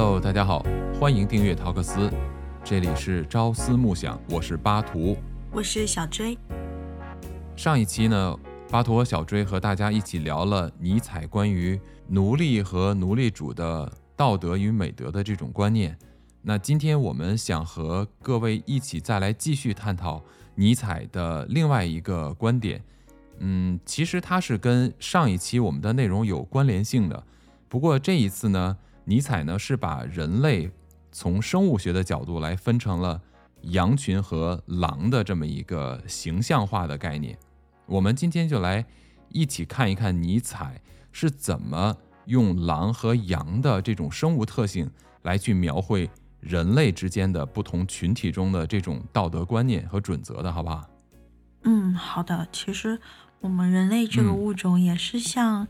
[0.00, 0.64] Hello，大家好，
[1.00, 2.08] 欢迎订阅陶克斯，
[2.62, 5.16] 这里是朝思暮想，我是巴图，
[5.50, 6.38] 我是小追。
[7.56, 8.38] 上一期呢，
[8.70, 15.98] 巴图和小追和大家一起聊了尼采关于奴隶和奴隶主的道德与美德的这种观念。
[16.42, 20.22] 那今天我们想和各位一起再来继续探讨
[20.54, 22.80] 尼采的另外一个观点。
[23.40, 27.24] 嗯，其实它是跟上一期我们的内容有关联性的。
[27.68, 30.70] 不过这一次呢，尼采呢是把人类
[31.10, 33.18] 从生物学的角度来分成了
[33.62, 37.38] 羊群和狼的这么一个形象化的概念。
[37.86, 38.84] 我们今天就来
[39.30, 40.78] 一起看一看尼采
[41.10, 44.90] 是怎么用狼和羊的这种生物特性
[45.22, 50.86] 来去描绘人类之间的不同群体中的这种道德观念和准则的，好不好？
[51.62, 52.46] 嗯，好的。
[52.52, 53.00] 其实
[53.40, 55.66] 我们人类这个物种也是像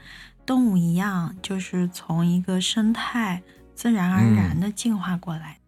[0.48, 3.43] 动物一样，就是从一个生态
[3.74, 5.59] 自然而然的进化过来。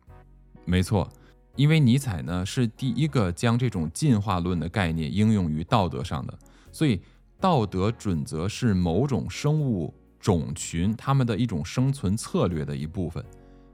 [0.64, 1.06] 没错，
[1.54, 6.38] 因为尼采呢是第一个将这种进化论的概念应用于道德上的，
[6.72, 6.98] 所以
[7.38, 13.22] 道德准则是某种生物种群他们的一种生存策略的一部分。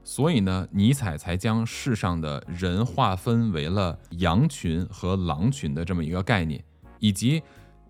[0.03, 6.61] 所以呢，尼采才将世上的人划分为了羊群和狼群的这么一个概念，
[6.99, 7.41] 以及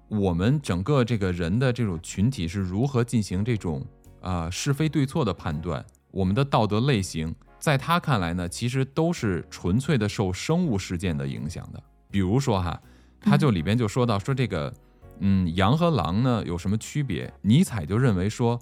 [0.07, 3.85] 我们整个这个人的这种群体是如何进行这种
[4.21, 5.85] 啊是非对错的判断。
[6.11, 11.81] 我们的道德类型，在他看来呢，其实都是纯粹的受生物事件的影响的。
[12.09, 12.81] 比如说哈，
[13.19, 14.73] 他就里边就说到说这个，
[15.19, 17.31] 嗯，羊和狼呢有什么区别？
[17.41, 18.59] 尼采就认为说。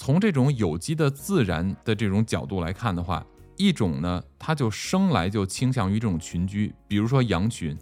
[0.00, 7.76] 从这种有机的自然的这种角度来看的话，一种呢，它就生来就倾向于这种群居，比如说羊群。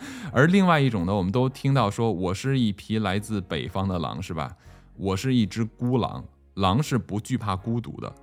[0.32, 4.56] 而另外一种呢，我们都听到说，我是一匹来自北方的狼，是吧？
[4.96, 6.24] 我是一只孤狼，
[6.54, 8.14] 狼是不惧怕孤独的。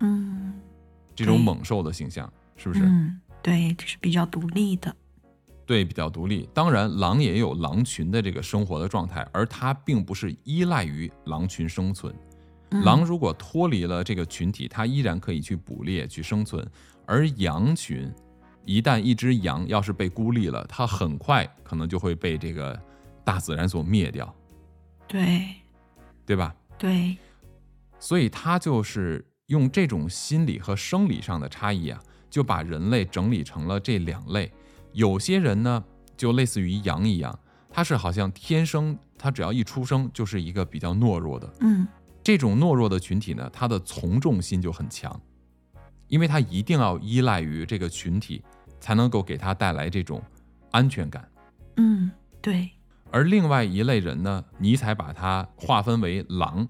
[0.00, 0.54] 嗯，
[1.14, 2.82] 这种猛兽的形象是不是？
[2.84, 4.94] 嗯，对，这是比较独立的。
[5.66, 6.48] 对，比较独立。
[6.52, 12.12] 当然，狼也有狼群的这个生活的状态，而它并不是依赖于狼群生存。
[12.84, 16.64] 狼如果脱离了这个群体，它依然可以去捕猎去生存。
[17.06, 18.12] 而羊群，
[18.64, 22.78] 一旦一只羊要是被孤立了，它很快可能就会被这个
[23.24, 24.34] 大自然所灭掉。
[25.08, 25.48] 对，
[26.24, 26.54] 对吧？
[26.78, 27.16] 对。
[27.98, 34.50] 所以，他就是用这种心理和生理上的差异啊，就把人类整理成了这两类。
[34.92, 35.84] 有些人呢，
[36.16, 37.38] 就类似于羊一样，
[37.68, 41.52] 他是好像天生，他只要一出生就是一个比较懦弱的。
[41.60, 41.86] 嗯，
[42.24, 45.20] 这种懦弱的群体呢，他的从众心就很强，
[46.10, 48.44] 因为他一定要依赖于这个群体，
[48.78, 50.22] 才能够给他带来这种
[50.70, 51.26] 安全感。
[51.78, 52.10] 嗯，
[52.42, 52.68] 对。
[53.10, 56.68] 而另外一类人呢，尼采把它划分为狼，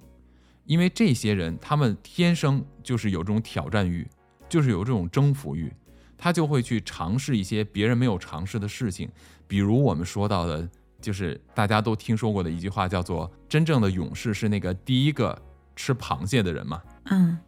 [0.64, 4.08] 因为这些人他们天生就是有这种挑战欲，
[4.48, 5.72] 就是有这种征服欲。
[6.16, 9.10] 他就会去尝试一些别人没有尝试的事情，
[9.46, 10.68] 比如我们说到的，
[11.00, 15.36] 就是大家都听说过的一句话，叫做“真正的勇士是那个第一个
[15.74, 16.82] 吃螃蟹的人”嘛。
[17.06, 17.38] 嗯，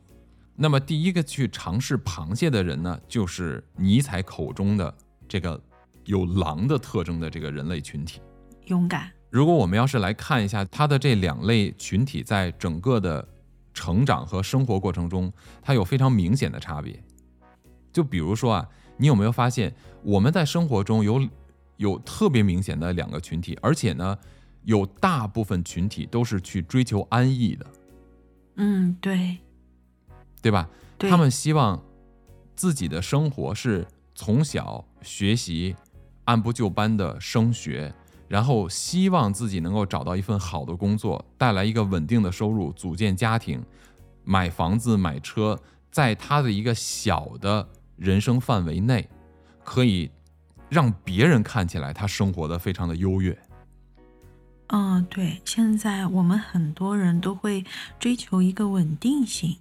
[0.54, 4.94] 那么第一个去尝试螃蟹的人呢，就是尼采口中的
[5.28, 5.60] 这个
[6.04, 8.20] 有狼的特征的这个人类群体，
[8.66, 9.10] 勇敢。
[9.30, 13.26] 如果我们要是来看一下他的这两类群体在整个的
[13.72, 17.02] 成长和生活过程中，它有非常明显的差别。
[17.90, 18.68] 就比如说啊，
[18.98, 21.26] 你有没有发现我们在生活中有
[21.78, 24.18] 有特别明显的两个群体，而且呢，
[24.64, 27.66] 有大部分群体都是去追求安逸的。
[28.56, 29.38] 嗯，对，
[30.42, 30.68] 对吧？
[30.98, 31.82] 他们希望
[32.54, 35.74] 自己的生活是从小学习，
[36.24, 37.94] 按部就班的升学，
[38.28, 43.64] 然后希望自己能够找到一份好的工作，带来一个稳定的收入，组建家庭，
[44.24, 45.58] 买房子买车，
[45.90, 47.68] 在他的一个小的。
[47.96, 49.08] 人生范围内，
[49.62, 50.10] 可以
[50.68, 53.38] 让别人看起来他生活的非常的优越。
[54.68, 57.64] 嗯，对，现在我们很多人都会
[58.00, 59.58] 追求一个稳定性，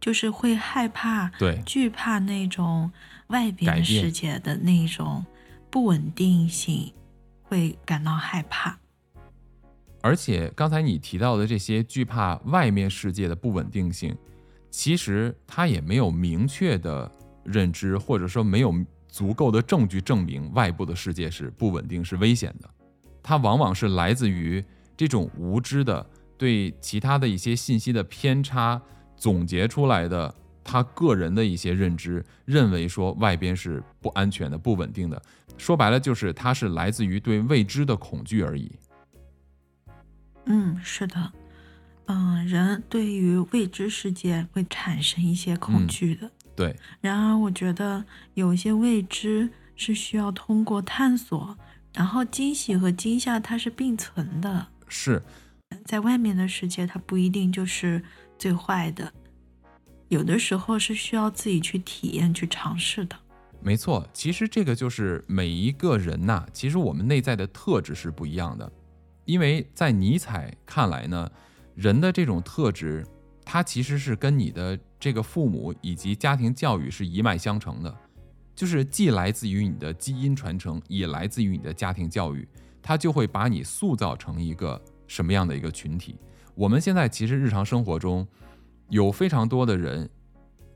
[0.00, 2.90] 就是会害怕、对惧怕那种
[3.28, 5.24] 外边世界的那种
[5.70, 6.92] 不稳定性，
[7.42, 8.78] 会感到害怕。
[10.00, 14.16] 而且刚才你提到的这些惧怕外面世界的不稳定性，
[14.70, 17.10] 其实他也没有明确的。
[17.44, 18.74] 认知或者说没有
[19.08, 22.68] 足够的证据证明外部的世界是不稳定、是危险的，
[23.22, 24.62] 它往往是来自于
[24.94, 26.06] 这种无知的
[26.36, 28.78] 对其他的一些信息的偏差
[29.18, 35.20] 总结出来的他个人的一些认知，认为说外边是不安全的、不稳定的。
[35.56, 38.70] 说白了就是它是来自于对未知的恐惧而已。
[40.46, 41.32] 嗯，是的。
[42.06, 46.30] 嗯，人对于未知世界会产生一些恐惧的。
[46.56, 46.74] 对。
[47.00, 48.04] 然而，我觉得
[48.34, 51.56] 有一些未知是需要通过探索，
[51.92, 54.68] 然后惊喜和惊吓它是并存的。
[54.88, 55.22] 是。
[55.84, 58.02] 在外面的世界，它不一定就是
[58.38, 59.12] 最坏的，
[60.08, 63.16] 有的时候是需要自己去体验、去尝试的。
[63.60, 68.70] 没错，其实这个就是每一个人呐，其实我们内在的特质是不一样的。
[69.24, 71.28] 因为在尼采看来呢，
[71.74, 73.04] 人的这种特质，
[73.44, 77.94] 它其实是跟你的这个父母以及家庭教育是一脉相承的，
[78.54, 82.48] 就是既来自于你的基因传承，也来自于你的家庭教育，
[82.80, 86.16] 它就会把你塑造成一个什么样的一个群体。
[86.58, 88.26] 我们现在其实日常生活中
[88.90, 90.10] 有非常多的人，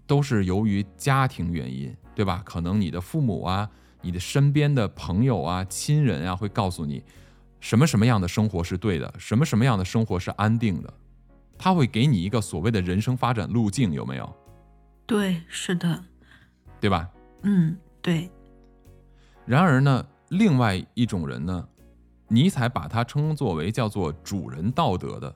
[0.06, 1.94] 都是由于家庭原因。
[2.14, 2.42] 对吧？
[2.44, 3.70] 可能你的父母啊，
[4.02, 7.02] 你的身边的朋友啊、亲人啊，会告诉你
[7.58, 10.92] 什么什么样的生活是对的，什么什么样的生活是安定的，
[11.56, 14.36] 他会给你一个所谓的人生发展路径，有没有？
[15.06, 16.04] 对，是的，
[16.78, 17.08] 对吧？
[17.44, 18.30] 嗯，对。
[19.46, 21.66] 然而呢，另外一种人呢，
[22.28, 25.34] 尼采把他称作为叫做主人道德的。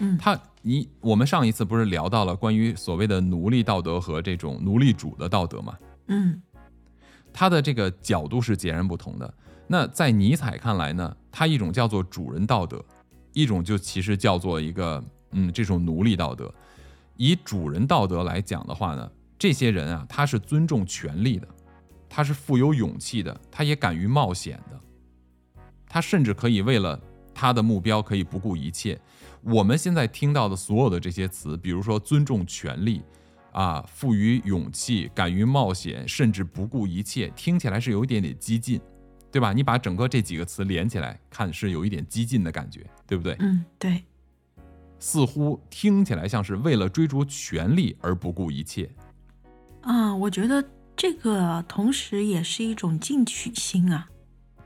[0.00, 5.78] 嗯，他你我们上一次不是聊到了关于所谓的奴隶道德和这种奴隶主的道德吗？
[6.08, 6.42] 嗯，
[7.32, 9.34] 他的这个角度是截然不同的。
[9.66, 12.84] 那在尼采看来呢，他一种叫做主人道德，
[13.32, 15.02] 一种就其实叫做一个
[15.32, 16.52] 嗯这种奴隶道德。
[17.16, 21.46] 以主人道德来讲的话呢，这些人啊，他是尊重权力的，
[22.08, 24.80] 他是富有勇气的，他也敢于冒险的，
[25.86, 26.98] 他甚至可以为了
[27.34, 28.98] 他的目标可以不顾一切。
[29.42, 33.02] 我们现在听到的所有的这些词，比如说尊重权利，
[33.52, 38.80] 啊，赋予勇气，敢于冒险，甚至不顾一切，听起来是有一点点激进，
[39.32, 39.52] 对吧？
[39.52, 43.34] 你把整个这几个词连起来看，是有一点激进的感觉，对不对？
[43.40, 44.02] 嗯，对。
[44.98, 48.90] 似乎听起来像是为了追逐权力而不顾一切。
[49.80, 50.62] 啊，我觉得
[50.94, 54.10] 这个同时也是一种进取心啊。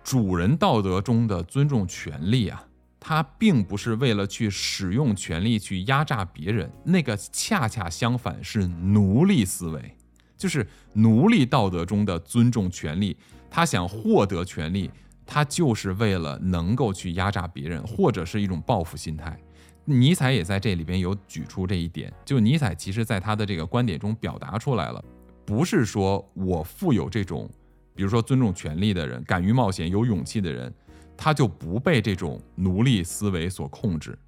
[0.03, 2.67] 主人道德中的尊重权利啊。
[3.07, 9.95] 他并不是为了去使用权力去压榨别人，那个恰恰相反是奴隶思维，
[10.39, 13.15] 就是奴隶道德中的尊重权力。
[13.51, 14.91] 他想获得权力，
[15.27, 19.39] 他就是为了能够去压榨别人，或者是一种报复心态。
[19.85, 25.05] 尼采也在这里边有举出这一点，就尼采其实在他的这个观点中表达出来了，
[25.45, 27.47] 不是说我富有这种，
[27.95, 30.73] 比如说尊重权力的人，敢于冒险、有勇气的人。
[31.17, 34.19] 他就不被这种奴隶思维所控制，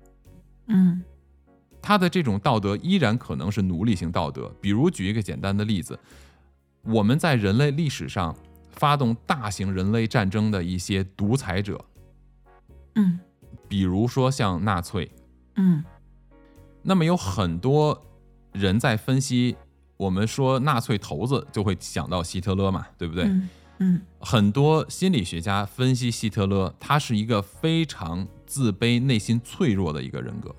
[0.68, 1.02] 嗯，
[1.82, 4.50] 他的这种道德依然可能是奴隶性道德。
[4.60, 5.98] 比如举一个简单的例子，
[6.82, 8.34] 我们在人类历史上
[8.70, 11.84] 发动大型人类战争的一些独裁者，
[12.94, 13.18] 嗯，
[13.68, 15.10] 比如说像纳粹，
[15.56, 15.84] 嗯，
[16.82, 18.00] 那么有很多
[18.52, 19.56] 人在分析，
[19.96, 23.28] 我们说纳粹头子就会想到希特勒嘛，对不对？
[23.78, 30.54] 嗯很多心理学家分析希特勒，他是一个非常自卑、内心脆弱的一个人格。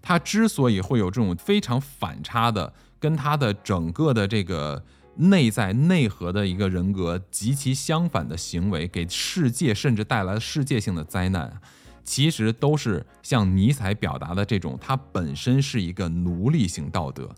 [0.00, 4.84] 他之所以会有这种非常反差的，跟他的整个的这个
[5.16, 11.60] 内在内核的一个人格极其相反的行为，给世界甚至带来世界性的灾难，
[12.04, 17.34] 其实都是像尼采表达的这种，他本身是一个奴隶性道德，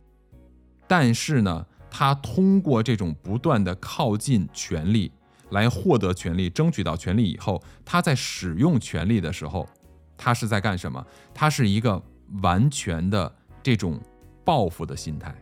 [0.86, 1.66] 但是呢。
[1.90, 5.12] 他通过这种不断的靠近权力
[5.50, 9.68] 来获得权力，争取到权力以后，他在使用权力的时候，
[10.16, 11.04] 他是在干什么？
[11.34, 12.00] 他是一个
[12.42, 14.00] 完全的这种
[14.44, 15.34] 报复的心态。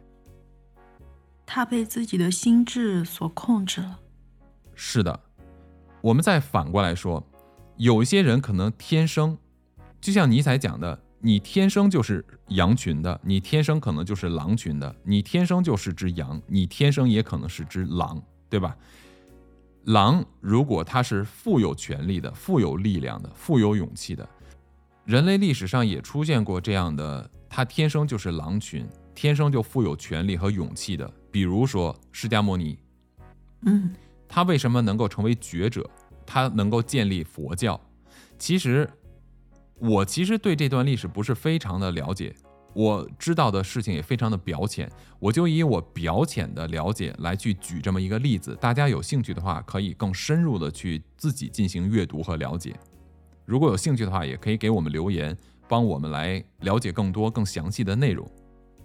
[1.45, 3.99] 他被自己的心智所控制了。
[4.75, 5.21] 是的，
[6.01, 7.27] 我们再反过来说，
[7.77, 9.37] 有一些人可能天生，
[10.01, 11.03] 就像尼采讲的。
[11.21, 18.77] 你天生就是羊群的，你天生可能就是狼群的，你天生就是只羊，你天生也可能是只狼，对吧？
[19.85, 24.29] 狼如果它是富有权力的、富有力量的、富有勇气的，
[25.05, 32.79] 人类历史上也出现过这样的，它天生就是狼群，天生就富有权力和勇气的，比如说释迦牟尼，
[33.63, 33.93] 嗯，
[34.29, 35.89] 他为什么能够成为觉者？
[36.25, 37.81] 他能够建立佛教，
[38.39, 38.89] 其实。
[39.79, 42.35] 我其实对这段历史不是非常的了解，
[42.75, 52.75] 我知道的事情也非常的表浅，我就以我表浅的了解来去举这么一个例子，大家有兴趣的话可以更深入的去自己进行阅读和了解。
[53.45, 58.29] 如果有兴趣的话，也可以给我们留言，帮我们来了解更多更详细的内容，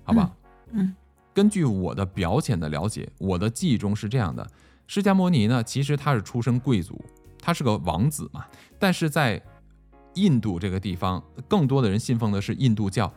[0.04, 0.32] 好吧？
[0.72, 0.96] 嗯，
[1.34, 4.48] 根据我的表浅的了解，我的记忆中是这样的：
[4.88, 7.04] 释迦牟尼呢，其实他是出身贵族，
[7.40, 8.46] 他是个王子嘛，
[8.80, 9.42] 但是在
[10.16, 13.12] 印度这个地方，更多的人信奉的是印度教。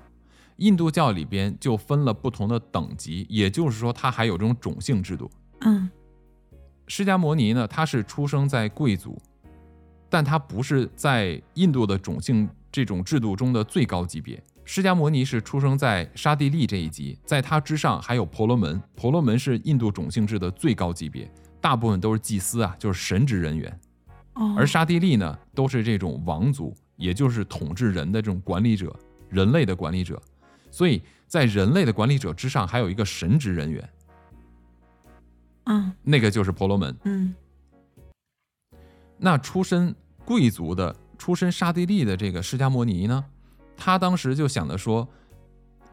[0.57, 5.31] 印度教里边就分了不同的等级，也就是说，它还有这种种姓制度。
[5.61, 5.91] 嗯，
[6.87, 9.21] 释迦摩尼呢，他是出生在贵族，
[10.09, 14.43] 但他不是在印度的种姓这种制度中的最高级别。
[14.65, 23.81] 释迦摩尼是出生在沙地利这一级，在他之上还有婆罗门，婆罗门是印度种姓制的最高级别，大部分都是祭司啊，就是神职人员。
[24.35, 28.95] 哦，而沙地利呢，都是这种王族，也就是统治人的这种管理者，
[29.29, 30.21] 人类的管理者。
[30.71, 33.89] 所以在人类的管理者之上，还有一个神职人员，
[35.65, 36.95] 嗯那个就是婆罗门。
[37.05, 37.35] 嗯
[39.19, 43.25] 那出身贵族的、出身刹帝利的这个释迦摩尼呢，
[43.77, 45.09] 他当时就想着说，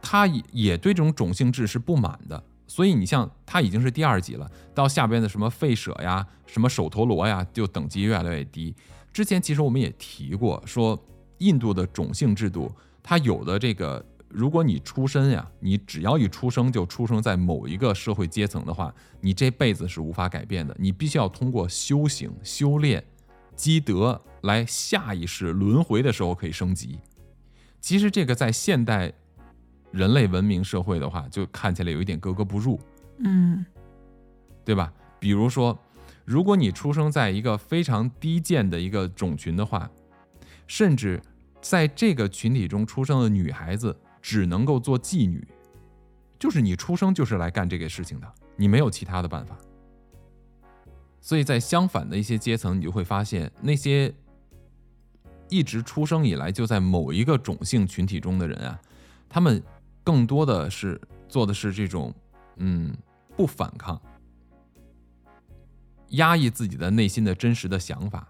[0.02, 2.44] 他也也对这种种姓制是不满的。
[2.68, 8.76] 所以你像他已经是第二级了，到下边的什么吠舍呀、什么首陀罗呀，就等级越来越低。
[9.14, 11.00] 之前其实我们也提过，说
[11.38, 12.72] 印度的种姓制度，
[13.04, 23.04] 它有的这个，如果你出身呀，你只要一出生就出生在某一个社会阶层的话，你这辈子是无法改变的，你必须要通过修行、修炼、
[23.56, 27.00] 积德来下一世轮回的时候可以升级。
[27.80, 29.14] 其实这个在现代
[29.92, 32.80] 人类文明社会的话，就看起来有一点格格不入。
[33.20, 33.64] 嗯
[34.66, 34.92] 对吧？
[35.20, 35.78] 比如说，
[36.26, 39.90] 如果你出生在一个非常低贱的一个种群的话，
[40.68, 41.22] 甚至
[41.62, 45.46] 在这个群体中出生的女孩子只能够做妓女，
[46.40, 49.58] 就是你出生就是来干这个事情的，你没有其他的办法。
[51.20, 54.14] 所以在相反的一些阶层，你就会发现那些
[55.50, 58.80] 一直出生以来就在某一个种姓群体中的人啊，
[59.30, 59.62] 他们
[60.04, 61.00] 更多的是
[61.30, 62.14] 做的是这种，
[62.58, 62.94] 嗯，
[63.38, 64.02] 不反抗，
[66.14, 68.28] 压抑自己的内心的真实的想法。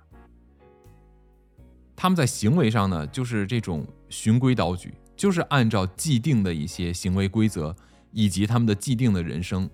[1.95, 7.73] 他们在行为上呢，就是这种循规蹈矩，就是按照既定的一些行为规则
[8.11, 9.69] 以及他们的既定的人生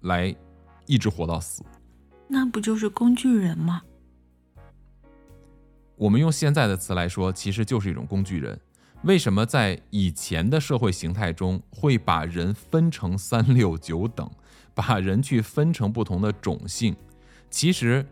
[0.00, 0.34] 来
[0.86, 1.62] 一直活到死。
[2.26, 3.82] 那不就是工具人吗？
[5.96, 8.58] 我们用现在的词来说，其实就是一种工具人。
[9.02, 14.28] 为什么在以前的社会形态中会把人分成三六九等，
[14.74, 16.96] 把人去分成不同的种姓？
[17.54, 18.04] 其实，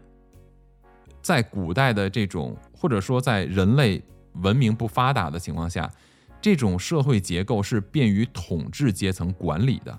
[1.20, 4.00] 在古代的这种，或者说在人类
[4.34, 5.90] 文明不发达的情况下，
[6.40, 9.98] 这种社会结构是便于统治阶层管理的，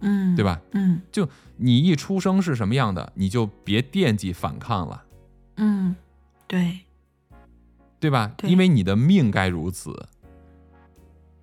[0.00, 0.60] 嗯，对吧？
[0.72, 5.04] 嗯就你一出生是什么样的，你就别惦记反抗了，
[5.58, 5.94] 嗯，
[6.48, 6.80] 对，
[8.00, 8.32] 对吧？
[8.36, 10.08] 对因为你的命该如此。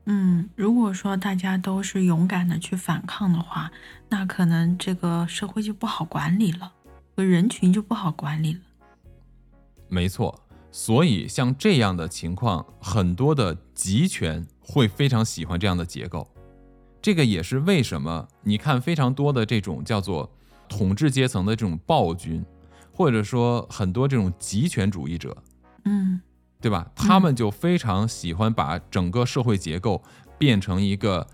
[0.05, 3.71] 嗯，如果说大家都是勇敢的去反抗的话，
[4.09, 6.73] 那可能这个社会就不好管理了，
[7.15, 8.59] 人群就不好管理了。
[9.87, 16.27] 没错，所以像这样的情况，很多的集权会非常喜欢这样的结构。
[17.01, 20.31] 这个也是为什么你看非常多的这种叫做
[20.69, 22.45] 统治阶层的这种暴君，
[22.93, 25.35] 或者说很多这种集权主义者，
[25.85, 26.21] 嗯
[26.61, 26.89] 对吧？
[26.95, 30.01] 他们就非常喜欢把整个社会结构
[30.37, 31.27] 变成一个，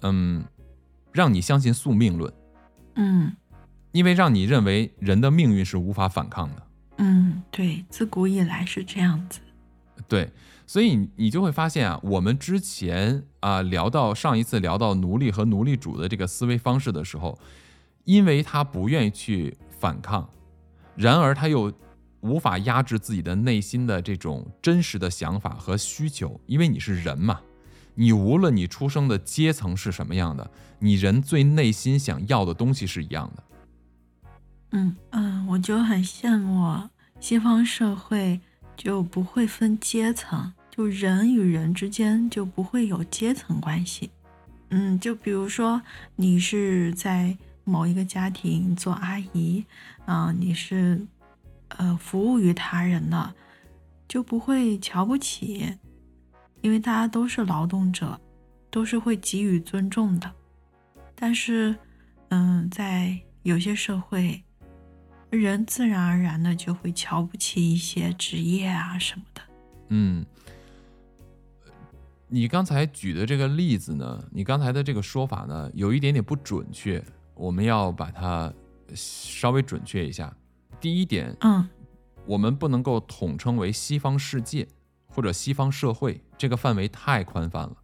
[0.00, 0.44] 嗯，
[1.12, 2.34] 让你相信宿命论，
[2.96, 3.36] 嗯
[3.94, 6.62] 因为让你认为人的命运是无法反抗的。
[6.98, 9.38] 嗯，对，自古以来是这样子。
[10.08, 10.28] 对，
[10.66, 17.38] 所以你你就会发现啊，我们之前啊聊到上一次聊到奴隶和奴隶主的这个思维方式的时候，
[18.02, 20.28] 因为他不愿意去反抗，
[20.96, 21.72] 然而他又
[22.20, 27.40] 无法压制自己的内心的这种真实的想法和需求，因为你是人嘛，
[27.94, 33.44] 你无论你出生的阶层是什么样的，你人最内心想要的东西是一样的。
[34.76, 36.90] 嗯嗯，我就很羡慕
[37.20, 38.40] 西方社会
[38.76, 44.10] 就不会分阶层，就人与人之间就不会有阶层关系。
[44.70, 45.80] 嗯，就比如说
[46.16, 49.64] 你是在某一个家庭做阿姨，
[50.06, 51.06] 啊、你是
[51.68, 53.32] 呃服务于他人的，
[54.08, 55.72] 就不会瞧不起，
[56.62, 58.20] 因为大家都是劳动者，
[58.72, 60.28] 都是会给予尊重的。
[61.14, 61.76] 但是，
[62.30, 64.42] 嗯，在有些社会，
[65.34, 69.42] 人自然而然的就会瞧不起一些职业啊什么的。
[69.88, 70.24] 嗯，
[72.28, 78.52] 你刚才举的这个例子呢，你刚才的这个说法呢，有一点点不准确，我们要把它
[78.94, 80.34] 稍微准确一下。
[80.80, 81.68] 第一点，嗯
[82.26, 84.66] 我们不能够统称为西方世界
[85.06, 87.76] 或者西方社会，这个范围太宽泛了。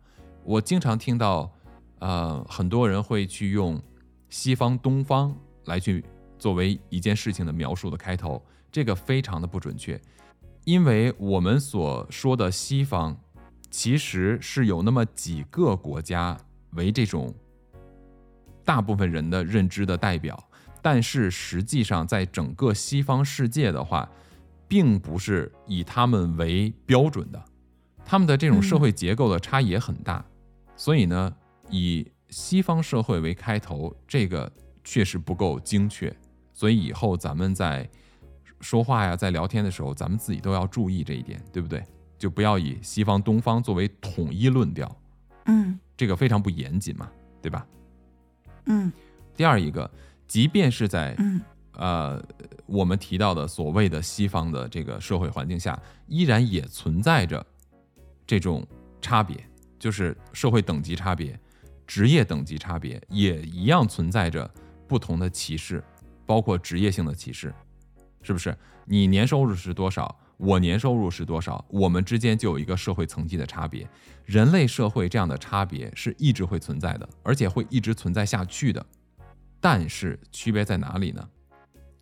[0.45, 1.53] 我经常听到，
[1.99, 3.81] 呃，很多人会去用
[4.31, 6.03] 西方、东方来去
[6.41, 10.01] 作为一件事情的描述的开头，这个非常的不准确。
[10.65, 13.17] 因为我们所说的西方，
[13.71, 16.37] 其实是有那么几个国家
[16.73, 17.33] 为这种
[18.65, 20.43] 大部分人的认知的代表，
[20.83, 24.09] 但是实际上在整个西方世界的话，
[24.67, 27.45] 并不是以他们为标准的，
[28.05, 30.25] 他们的这种社会结构的差异也很大，
[30.77, 31.35] 所以呢，
[31.71, 34.53] 以西方社会为开头，这个
[34.85, 36.15] 确实不够精确，
[36.61, 37.89] 所以以后咱们在
[38.61, 41.83] 说话呀，在聊天的时候，咱们自己都要注意这一点，对不对？
[42.19, 45.01] 就不要以西方、东方作为统一论调，
[45.47, 47.67] 嗯这个非常不严谨嘛，对吧？
[48.67, 48.93] 嗯
[49.35, 49.91] 第二一个，
[50.27, 51.41] 即便是在嗯
[51.73, 52.23] 呃
[52.67, 57.43] 我们提到的所谓的西方的这个社会环境下，依然也存在着
[58.27, 58.63] 这种
[59.01, 59.43] 差别，
[59.79, 61.41] 就是社会等级差别、
[61.87, 64.47] 职业等级差别，也一样存在着
[64.87, 65.83] 不同的歧视，
[66.31, 67.53] 包括职业性的歧视，
[68.23, 68.57] 是不是？
[68.85, 70.17] 你年收入是多少？
[70.37, 71.65] 我年收入是多少？
[71.69, 73.85] 我们之间就有一个社会层级的差别。
[74.25, 78.87] 人类社会这样的差别是一直会存在的，而且会一直存在下去的。
[79.61, 81.29] 但是区别在哪里呢？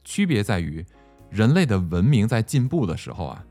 [0.04, 0.84] 区别在于，
[1.30, 3.42] 人类的文明在进步的时候啊，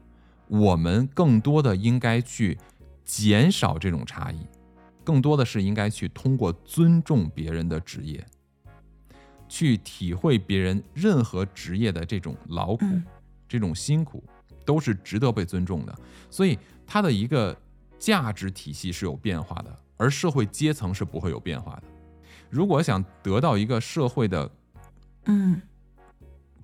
[0.48, 2.56] 我们更多的应该去
[3.04, 4.46] 减少这种差异，
[5.04, 8.24] 更多的是应该去通过尊重别人的职业，
[9.48, 13.04] 去体会别人任何职业的这种劳苦、嗯
[13.50, 14.22] 这种辛苦，
[14.66, 15.96] 都是值得被尊重的。
[16.30, 17.58] 所以，它的一个
[17.98, 21.84] 价值体系是有变化的，而社会阶层是不会有变化的。
[22.50, 24.52] 如果想得到一个社会的
[25.28, 25.62] 嗯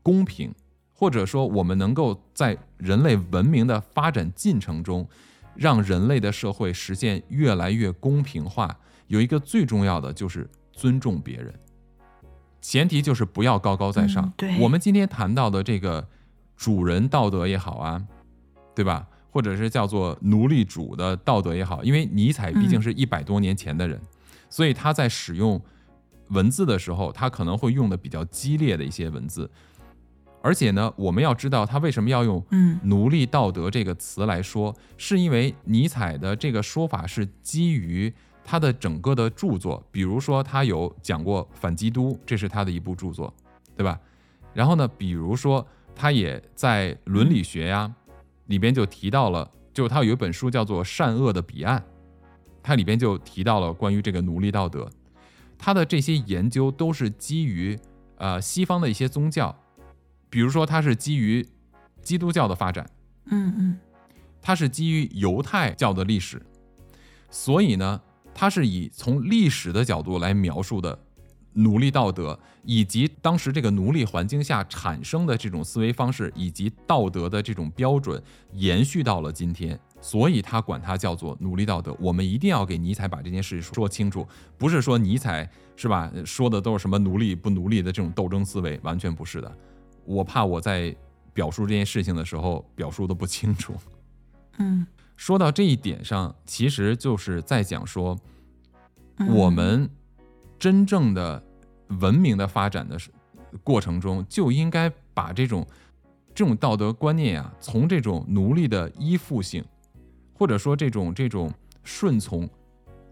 [0.01, 0.53] 公平，
[0.93, 5.07] 或者说我们能够在人类文明的发展进程中，
[5.55, 11.53] 让人类的社会实现越来越公平化，有一个最重要的就是尊重别人，
[12.63, 14.25] 前提就是不要高高在上。
[14.25, 16.07] 嗯对我们今天谈到的这个
[16.55, 18.03] 主人道德也好啊，
[18.73, 19.05] 对吧？
[19.29, 23.99] 或者是叫做奴隶主的道德也好，因为尼采毕竟是一百多年前的人，
[24.49, 25.59] 所以他在使用
[26.29, 29.49] 文字的时候，他可能会用的比较激烈的一些文字。
[30.41, 43.33] 而且呢，我们要知道他为什么要用嗯“奴隶道德”这个词来说，是因为尼采的这个说法是基于他的整个的著作，比如说他有讲过反基督，这是他的一部著作，
[43.75, 43.99] 对吧？
[44.53, 47.93] 然后呢，比如说他也在伦理学呀
[48.47, 51.79] 里边就提到了，就他有一本书叫做《善恶的彼岸》，
[52.61, 54.89] 它里边就提到了关于这个奴隶道德，
[55.57, 57.79] 他的这些研究都是基于
[58.17, 59.55] 呃西方的一些宗教，
[60.29, 61.45] 比如说他是基于
[62.01, 62.89] 基督教的发展，
[63.25, 63.79] 嗯嗯
[64.41, 66.41] 他是基于犹太教的历史，
[67.29, 68.01] 所以呢，
[68.33, 70.97] 他是以从历史的角度来描述的
[71.53, 78.21] 奴隶道德，以及当时这个奴隶环境下产生的这种思维方式，以及道德的这种标准，
[78.53, 79.79] 延续到了今天。
[80.01, 81.95] 所以他管它叫做奴隶道德。
[81.97, 89.49] 我们一定要给尼采把这件事说清楚，不是说尼采是吧说的都是什么奴隶不奴隶的这种斗争思维，完全不是的。
[90.03, 90.93] 我怕我在
[91.33, 93.73] 表述这件事情的时候表述的不清楚。
[94.57, 98.17] 嗯说到这一点上，其实就是在讲说，
[99.17, 99.89] 嗯，我们
[100.59, 101.41] 真正的
[102.01, 103.09] 文明的发展的是
[103.63, 105.65] 过程中，就应该把这种
[106.33, 109.63] 这种道德观念啊，从这种奴隶的依附性，
[110.33, 112.49] 或者说这种这种顺从、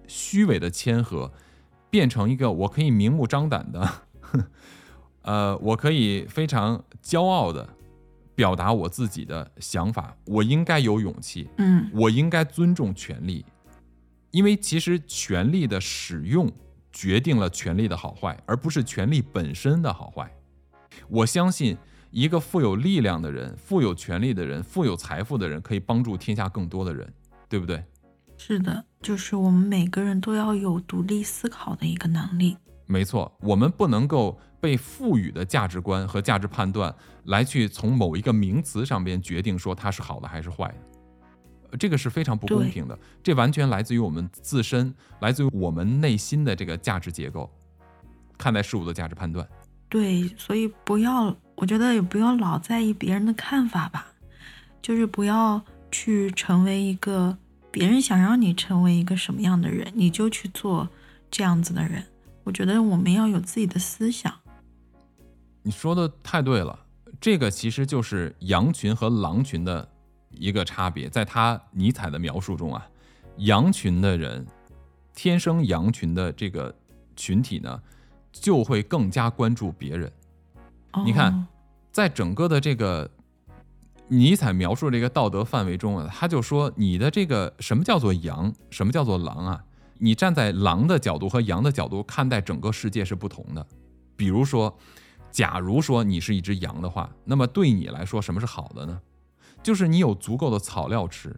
[0.08, 1.32] 虚伪的谦和，
[1.90, 3.90] 变成一个我可以明目张胆的，
[5.22, 7.70] 呃，我可以非常骄傲的
[8.36, 13.46] 表达我自己的想法，我应该有勇气，嗯我应该尊重权利，
[14.32, 16.52] 因为其实权力的使用
[16.91, 20.32] 决定了权力的好坏，而不是权力本身的好坏。
[21.08, 21.78] 我相信
[22.10, 27.13] 一个富有力量的人、富有权力的人、富有财富的人，可以帮助天下更多的人，
[27.48, 27.84] 对不对？
[28.38, 32.58] 是的，就是我们每个人都要有独立思考的一个能力。
[32.91, 36.93] 没错，我们不能够被赋予的价值观和价值判断
[37.25, 40.75] 来去从某一个名词上边决定说它是好的还是坏的，
[41.71, 42.99] 呃这个是非常不公平的。
[43.23, 47.49] 这完全来自于我们自身，来自于我们内心的这个价值结构，
[48.38, 49.47] 看待事物的价值判断。
[49.88, 54.08] 对，所以不要，我觉得也不要老在意别人的看法吧，
[54.82, 57.38] 就是不要去成为一个
[57.71, 60.88] 别人想让你成为一个什么样的人，你就去做
[61.30, 62.04] 这样子的人。
[62.43, 64.34] 我觉得我们要有自己的思想。
[65.63, 66.80] 你说的太对了，
[67.19, 69.88] 这个其实就是羊群和狼群的
[70.32, 71.08] 一个差别。
[71.08, 72.88] 在他尼采的描述中啊，
[73.38, 74.45] 羊群的人，
[75.13, 76.75] 天生羊群的这个
[77.15, 77.80] 群体呢，
[78.32, 80.12] 就会更加关注别人。
[81.06, 81.47] 你看哦
[81.91, 83.10] 在整个的这个
[84.08, 89.63] 尼采描述这个道德范围中啊，他就说你的这个什么叫做羊，什么叫做狼啊？
[90.04, 93.64] 你站在狼的角度和羊的角度看待整个世界是不同的。
[94.16, 94.76] 比如说，
[95.30, 99.00] 假如说你是一只羊的话，那么对你来说什么是好的呢？
[99.62, 101.36] 就是你有足够的草料吃，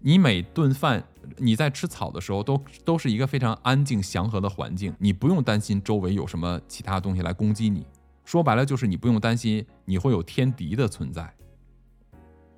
[0.00, 1.04] 你每顿饭
[1.36, 7.86] 你在吃草的时候都都是一个非常安静祥和的环境，你不用担心周围有什么其他东西来攻击你。
[8.24, 11.32] 说白了就是你不用担心你会有天敌的存在。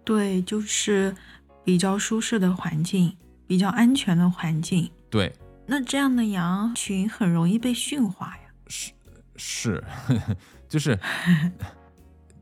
[0.02, 1.14] 对，就是
[1.62, 4.90] 比较舒适的环境，比较安全的环境。
[5.08, 5.32] 对，
[5.66, 8.42] 那这样的羊群很容易被驯化呀。
[8.66, 8.92] 是
[9.36, 9.84] 是，
[10.68, 10.98] 就是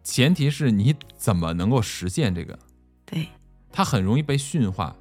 [0.03, 2.59] 前提是你怎么能够实现这个？
[3.05, 3.29] 对，
[3.71, 4.97] 它很容易被驯化，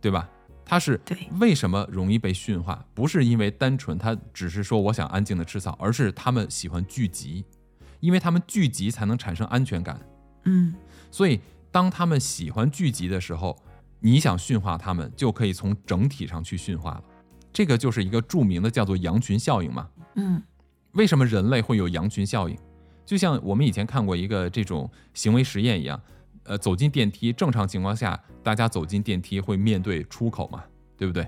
[0.00, 0.28] 对吧？
[0.64, 1.00] 它是
[1.40, 2.84] 为什么容易被驯化？
[2.94, 7.44] 不是因为单纯它只是说我想安静的吃草，而是它们喜欢聚集，
[8.00, 10.00] 因为它们聚集才能产生安全感。
[10.44, 10.74] 嗯，
[11.10, 11.40] 所以。
[11.70, 13.54] 当它们喜欢聚集的时候，
[14.00, 17.04] 你想驯化它们，就可以从整体上去驯化了。
[17.52, 19.88] 这个就是一个著名的叫做羊群效应嘛。
[20.14, 20.42] 嗯，
[20.92, 22.56] 为什么人类会有羊群效应？
[23.04, 26.00] 就像我们以前看过一个这种行为实验一样，
[26.44, 30.62] 呃，走进电梯，正常情况下，大家走进电梯会面对出口嘛，
[30.96, 31.26] 对不对？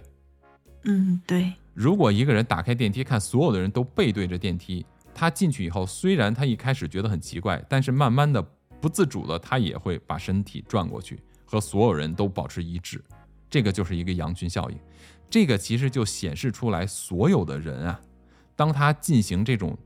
[0.84, 1.52] 嗯，对。
[1.74, 8.46] 如果一个人打开电梯，看所有的人都背对着电梯，他进去以后，虽然他一开始觉得很奇怪，但是慢慢的。
[8.80, 13.02] 不自主的，他也会把身体转过去，和所有人都保持一致。
[13.50, 14.78] 这个就是一个羊群效应。
[15.28, 18.00] 这个其实就显示出来，所有的人啊，
[18.54, 19.76] 当他进行这种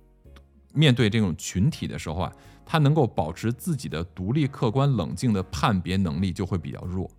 [0.75, 2.33] 面对这种群体的时候啊，
[2.67, 7.11] 他能够保持自己的独立、客观、冷静的判别能力就会比较弱。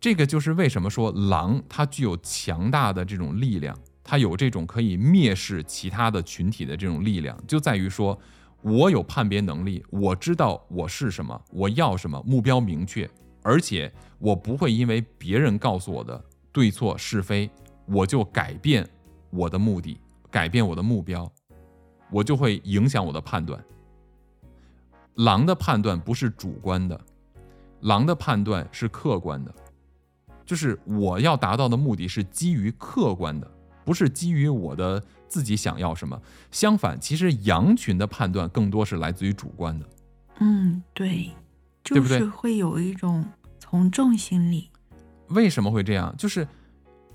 [0.00, 8.18] 这个就是为什么说狼它具有强大的这种力量，它有这种可以蔑视其他的群体的这种力量，就在于说。
[8.60, 13.08] 我有判别能力，我知道我是什么，我要什么，目标明确，
[13.48, 17.48] 而且我不会因为别人告诉我的对错是非，
[17.86, 18.86] 我就改变
[19.30, 19.98] 我的目的，
[20.30, 21.32] 改变我的目标，
[22.10, 23.58] 我就会影响我的判断。
[25.14, 27.00] 狼的判断不是主观的，
[27.80, 29.54] 狼的判断是客观的，
[30.44, 33.50] 就是我要达到的目的是基于客观的，
[33.82, 35.02] 不是基于我的。
[35.26, 36.18] 自己想要什么？
[36.50, 39.86] 相反，其实羊群的判断更多是来自于主观的。
[40.38, 41.30] 嗯，对，
[41.84, 43.22] 就是会有一种
[43.70, 44.70] 从众心理。
[45.28, 46.14] 为什么会这样？
[46.16, 46.48] 就是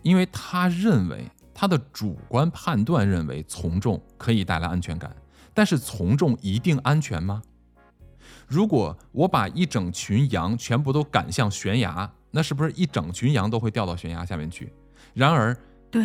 [0.04, 5.16] 因为他认为他的主观判断认为从众可以带来安全感，
[5.52, 7.42] 但是从众一定安全吗？
[8.48, 14.72] 如果我把一整群羊全部都赶向悬崖，那是不是一整群羊都会掉到悬崖下面去？
[15.14, 15.58] 然而。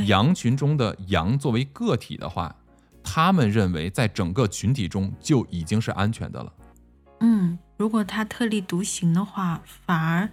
[0.07, 2.55] 羊群中的羊作为个体的话，
[3.03, 6.53] 他们认为在整个群体中就已经是安全的了。
[7.21, 10.29] 嗯，如果他特立独行的话，反而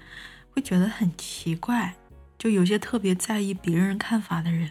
[0.52, 1.96] 会觉得很奇怪。
[2.38, 4.70] 就有些特别在意别人看法的人。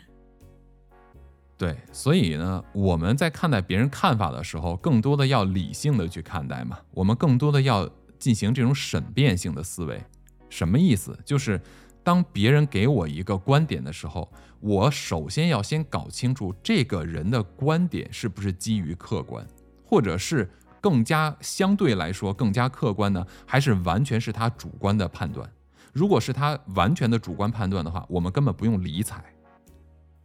[1.57, 6.79] 对，所以呢，我们在看待别人看法的时候，更多的要理性的去看待嘛。
[6.91, 10.03] 我们更多的要进行这种审辩性的思维。
[10.51, 11.19] 什么意思？
[11.25, 11.59] 就是。
[12.03, 19.43] 当别人给我一个观点的时候，我首先要先搞清楚这个人的观点是不是基于客观，
[19.87, 20.51] 或者是
[20.85, 25.51] 更加相对来说更加客观呢，还是完全是他主观的判断？
[25.95, 29.25] 如果是他完全的主观判断的话，我们根本不用理睬。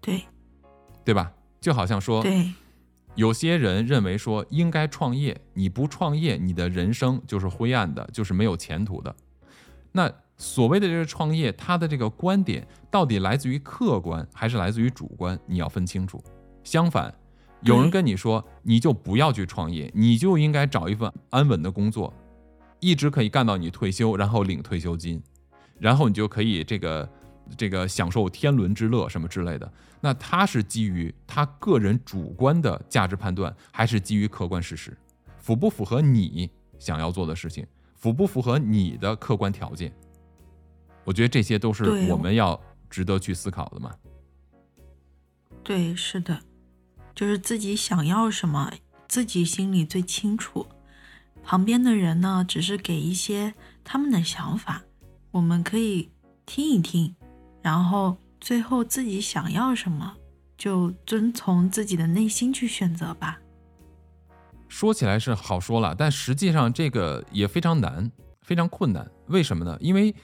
[0.01, 0.25] 对，
[1.05, 1.31] 对吧？
[1.61, 2.51] 就好像说，对，
[3.15, 9.15] 有些人认为说应该创业，你不创业，你的人生就是灰暗的，就是没有前途的。
[9.93, 10.11] 那。
[10.41, 15.37] 所谓的这个创业，他的这个观点到底来自于客观还是来自于主观？
[15.45, 16.23] 你要分清楚。
[16.63, 17.13] 相反，
[17.61, 22.13] 有人跟你说，你就不要去创业，你就应该找一份安稳的工作，
[22.79, 25.21] 一直可以干到你退休，然后领退休金，
[25.77, 27.09] 然后你就可以这个
[27.57, 29.71] 这个享受天伦之乐什么之类的。
[30.01, 34.97] 那他是基于他个人主观的价值判断，还是基于客观事实？
[35.37, 37.67] 符不符合你想要做的事情？
[37.95, 39.91] 符不符合你的客观条件？
[41.03, 42.57] 我觉得这些都是我们要
[42.89, 43.93] 值得去思考的嘛。
[45.61, 46.39] 对，是的，
[47.19, 48.71] 就是自己想要什么，
[49.09, 50.65] 自己心里最清楚。
[51.43, 53.53] 旁边的人呢，只是给一些
[53.83, 54.81] 他们的想法，
[55.31, 56.09] 我们可以
[56.45, 57.13] 听一听，
[57.61, 60.15] 然后最后自己想要什么，
[60.57, 63.37] 就遵从自己的内心去选择吧。
[64.69, 68.09] 说起来是好说了，但实际上这个也非常难，
[68.43, 69.05] 非常困难。
[69.27, 69.77] 为什么呢？
[69.81, 70.15] 因为。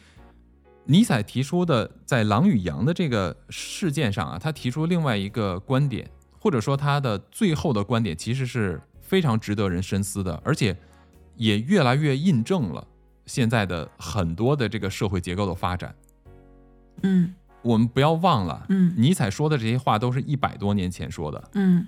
[0.87, 6.07] 尼采提出的在狼与羊的这个事件上啊，他提出另外一个观点，
[6.45, 10.77] 或者说他的最后的观点，其实是非常值得人深思的，而且
[11.37, 12.87] 也越来越印证了
[13.25, 15.95] 现在的很多的这个社会结构的发展。
[17.01, 21.87] 嗯我们不要忘了，嗯尼采说的这些话都是一百多年前说的，嗯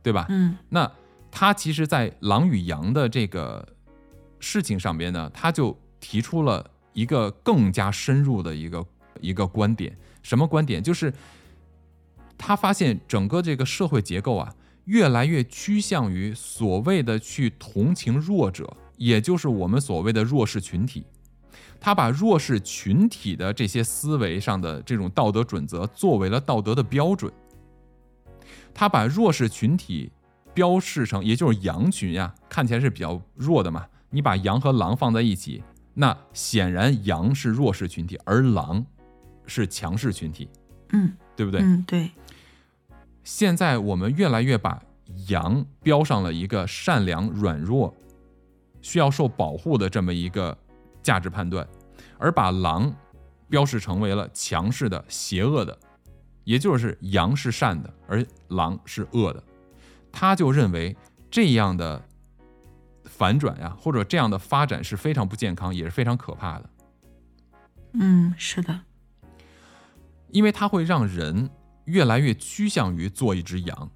[0.00, 0.26] 对吧？
[0.28, 0.88] 嗯那
[1.32, 3.66] 他其实，在狼与羊的这个
[4.38, 8.86] 事情上边呢，他就提出了一个更加深入的一个
[9.20, 9.98] 一个观点。
[10.22, 10.80] 什么观点？
[10.80, 11.12] 就是
[12.36, 21.04] 他发现整个这个社会结构啊，越来越趋向于所谓的去同情弱者，也就是我们所谓的弱势群体。
[21.80, 27.30] 他把弱势群体的这些思维上的这种道德准则作为了道德的标准。
[28.72, 30.10] 他把弱势群体
[30.54, 33.86] 标示成，也就是羊群呀，看起来是比较弱的嘛。
[34.10, 38.84] 你把羊和狼放在一起，那显然羊是弱势群体，而狼
[39.46, 40.48] 是强势群体，
[40.92, 41.60] 嗯对不对？
[41.60, 42.10] 嗯对，
[43.24, 44.80] 现在我们越来越把
[45.28, 47.94] 羊标上了一个善良、软弱、
[48.82, 50.56] 需要受保护的这么一个
[51.02, 51.66] 价值判断，
[52.18, 52.94] 而把狼
[53.48, 55.76] 标示成为了强势的、邪恶的，
[56.44, 59.42] 也就是羊是善的，而狼是恶的。
[60.12, 60.94] 他就认为
[61.30, 62.02] 这样的
[63.04, 66.70] 反转呀，或者这样的发展是非常不健康，也是非常可怕的。
[67.94, 68.80] 嗯是的，
[70.28, 71.48] 因为它会让人
[71.86, 73.90] 越来越趋向于做一只羊，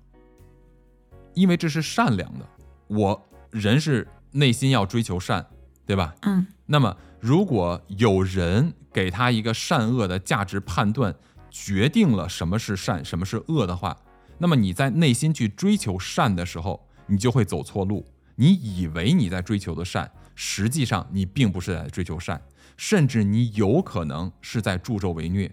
[1.35, 2.49] 因为这是善良的。
[2.89, 5.47] 我人是内心要追求善，
[5.87, 6.15] 对吧？
[6.23, 11.15] 嗯那么如果有人给他一个善恶的价值判断，
[11.51, 13.97] 决定了什么是善，什么是恶的话，
[14.37, 18.07] 那么你在内心去追求善的时候，你就会走错路。
[18.37, 22.41] 你以为你在追求的善，实际上你并不是在追求善，
[22.77, 25.51] 甚至你有可能是在助纣为虐。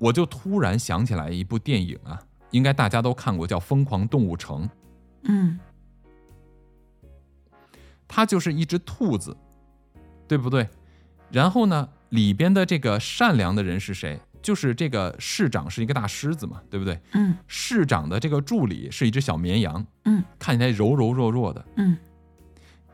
[0.00, 2.18] 我就突然想起来一部电影啊，
[2.50, 4.64] 应该大家都看过，叫《疯狂动物城》。
[5.24, 5.58] 嗯
[8.08, 9.36] 它就是一只兔子，
[10.26, 10.66] 对不对？
[11.30, 14.18] 然后呢，里边的这个善良的人是谁？
[14.42, 16.98] 就是这个市长是一个大狮子嘛，对不对？
[17.12, 21.64] 嗯市长的这个助理是一只小绵羊，嗯看起来柔柔弱弱的。
[21.76, 21.96] 嗯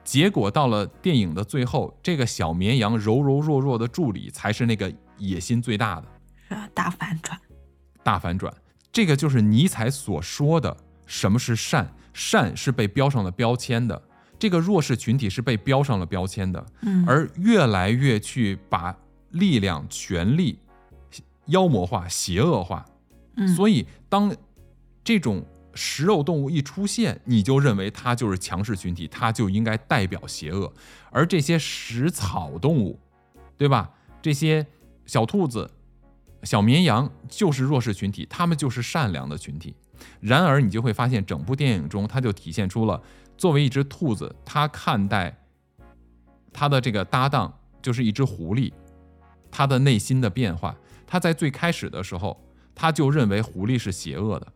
[0.03, 6.16] 结果到了电影的最后，这个小绵羊柔柔弱弱的助理才是那个野心最大的是
[6.49, 7.39] 啊大反转，
[8.03, 8.53] 大反转。
[8.93, 14.01] 这个就是尼采所说的什么是善，善是被标上了标签的，
[14.39, 16.67] 这个弱势群体是被标上了标签的。
[16.83, 18.97] 嗯而越来越去把
[19.31, 20.59] 力量、权力
[21.47, 22.85] 妖魔化、邪恶化。
[23.37, 24.35] 嗯所以，当
[25.05, 30.73] 这种食肉动物一出现，你就认为它就是强势群体，它就应该代表邪恶。
[31.11, 32.99] 而这些食草动物，
[33.59, 33.91] 对吧？
[34.23, 34.67] 这些
[35.05, 35.71] 小兔子、
[36.47, 39.75] 小绵羊就是弱势群体，他们就是善良的群体。
[40.21, 43.03] 然而，你就会发现，整部电影中，它就体现出了
[43.37, 45.37] 作为一只兔子，它看待
[46.53, 48.73] 它的这个搭档就是一只狐狸，
[49.51, 50.75] 它的内心的变化。
[51.07, 52.41] 它在最开始的时候，
[52.75, 54.53] 它就认为狐狸是邪恶的，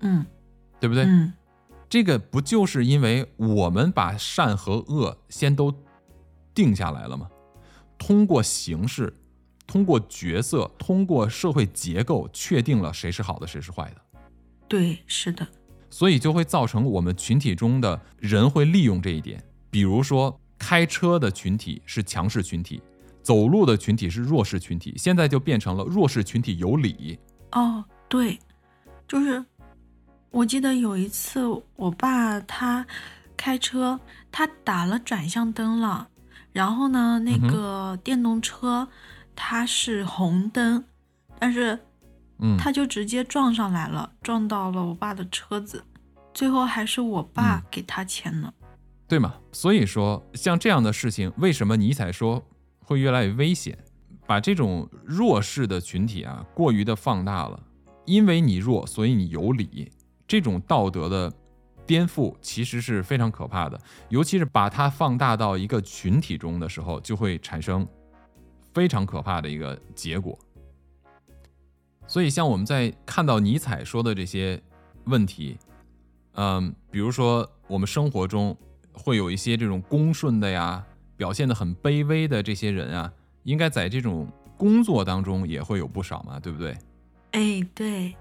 [0.00, 0.26] 嗯
[0.78, 1.04] 对不对？
[1.04, 1.32] 嗯
[1.88, 5.74] 这个不就是因为我们把善和恶先都
[6.54, 7.28] 定下来了吗？
[7.98, 9.12] 通过形式、
[9.70, 14.00] 通过角色、通过社会结构，确定了谁是好的，谁是坏的，
[14.66, 15.46] 对是的，
[15.88, 19.40] 所以就会造成我们群体中的人会利用这一点。
[19.70, 22.82] 比如说，开车的群体是强势群体，
[23.22, 27.16] 走路的群体是弱势群体，现在就变成了弱势群体有理。
[27.52, 28.36] 哦对，
[29.06, 29.44] 就是
[30.32, 32.84] 我记得有一次我爸他
[33.36, 34.00] 开车，
[34.32, 36.08] 他打了转向灯了，
[36.52, 38.88] 然后呢那个电动车
[39.34, 40.84] 它是红灯，
[41.38, 41.78] 但是
[42.38, 45.84] 嗯，他就直接撞上来了，撞到了我爸的车子，
[46.32, 48.52] 最后还是我爸嗯给他钱了。
[49.06, 49.34] 对吗？
[49.52, 52.42] 所以说，像这样的事情，为什么尼采说
[52.84, 53.76] 会越来越危险？
[54.26, 57.60] 把这种弱势的群体啊，过于的放大了，
[58.06, 59.90] 因为你弱，所以你有理，
[60.28, 61.32] 这种道德的
[61.84, 63.80] 颠覆其实是非常可怕的。
[64.08, 67.84] 尤其是把它放大到一个群体中的时候，就会产生
[68.72, 70.38] 非常可怕的一个结果。
[72.06, 74.60] 所以，像我们在看到尼采说的这些
[75.04, 75.56] 问题，
[76.32, 78.56] 嗯，比如说我们生活中
[78.92, 80.84] 会有一些这种恭顺的呀，
[81.16, 83.12] 表现的很卑微的这些人啊，
[83.44, 86.76] 应该在这种工作当中也会有不少嘛，对不对？
[87.30, 88.16] 哎，对，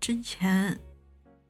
[0.00, 0.80] 之前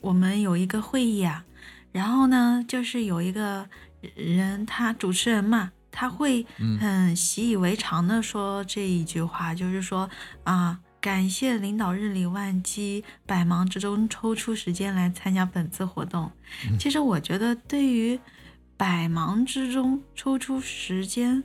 [0.00, 1.46] 我们有一个会议啊，
[1.92, 3.66] 然后呢，就是有一个
[4.14, 10.09] 人，他主持人嘛，他会嗯很习以为常的说这一句话，就是说
[10.44, 16.31] 啊，感谢领导日理万机，百忙之中抽出时间来参加本次活动。
[16.79, 18.18] 其实我觉得，对于
[18.76, 21.42] 百忙之中抽出时间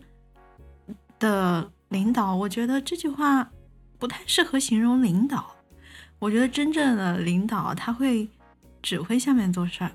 [1.19, 3.49] 的领导，我觉得这句话
[3.97, 5.55] 不太适合形容领导。
[6.19, 8.27] 我觉得真正的领导他会
[8.81, 9.91] 指挥下面做事儿，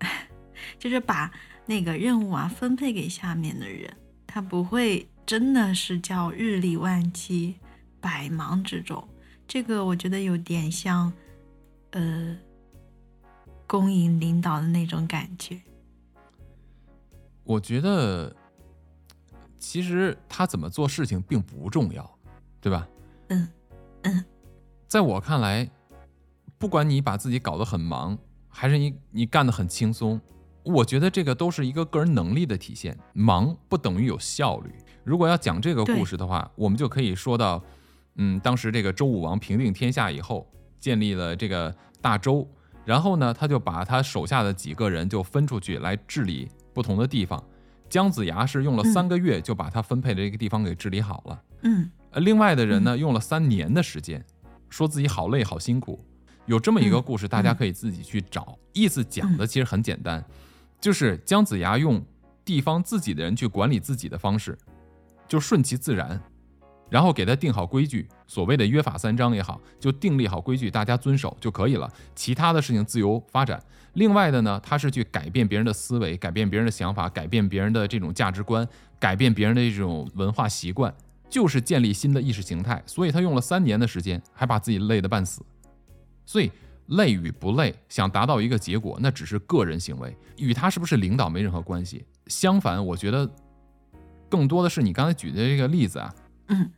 [0.78, 1.30] 就是把
[1.72, 3.90] 那个任务啊分配给下面的人，
[4.26, 7.54] 他不会真的是叫日理万机、
[7.98, 9.02] 百忙之中。
[9.48, 11.10] 这个我觉得有点像，
[11.92, 12.36] 呃，
[13.66, 15.58] 公营领导的那种感觉。
[17.42, 18.36] 我觉得，
[19.58, 22.18] 其实他怎么做事情并不重要，
[22.60, 22.86] 对吧？
[23.28, 23.48] 嗯
[24.02, 24.22] 嗯，
[24.86, 25.66] 在我看来，
[26.58, 30.20] 不管你把自己搞得很忙，还是你你干得很轻松，
[30.62, 32.96] 我觉得这个都是一个个人能力的体现。
[33.12, 34.70] 忙不等于有效率。
[35.04, 37.62] 如果要讲这个故事的话，我们就可以说到，
[38.16, 40.46] 嗯，当时这个周武王平定天下以后，
[40.78, 42.48] 建立了这个大周，
[42.84, 46.48] 然后呢，他就把他手下的几个人就分出去来治理。
[46.74, 47.42] 不同的地方，
[47.90, 51.42] 姜子牙是用了三个月就把他分配的这个地方给治理好了。
[51.62, 54.24] 嗯，呃，另外的人呢，用了三年的时间，
[54.70, 56.00] 说自己好累好辛苦。
[56.46, 58.58] 有这么一个故事，大家可以自己去找。
[58.72, 60.24] 意思讲的其实很简单，
[60.82, 62.04] 就是姜子牙用
[62.44, 64.58] 地方自己的人去管理自己的方式，
[65.28, 66.20] 就顺其自然。
[66.90, 71.90] 然后给他定好规矩，所谓的约法三章也好，就订立好规矩，大家遵守就可以了。
[72.14, 73.62] 其他的事情自由发展。
[73.94, 78.68] 另外的呢，他是去改变别人的思维，改变别人的想法，改变别人的这种价值观，
[78.98, 80.92] 改变别人的这种文化习惯，
[81.30, 82.82] 就是建立新的意识形态。
[82.84, 85.40] 所以他用了三年的时间，还把自己累得半死。
[86.26, 86.50] 所以
[86.86, 92.04] 累与不累，想达到一个结果，那只是个人行为，与他是不是领导没任何关系。
[92.26, 93.28] 相反，我觉得
[94.28, 96.14] 更多的是你刚才举的这个例子啊，
[96.48, 96.70] 嗯。